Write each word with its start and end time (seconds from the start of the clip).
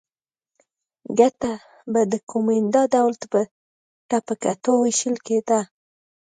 ګټه 1.19 1.53
به 1.91 2.01
د 2.11 2.13
کومېندا 2.31 2.81
ډول 2.93 3.13
ته 4.09 4.17
په 4.27 4.33
کتو 4.43 4.71
وېشل 4.83 5.15
کېده. 5.25 5.59